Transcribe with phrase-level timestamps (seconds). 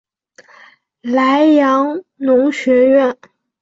[1.01, 3.15] 莱阳农学院。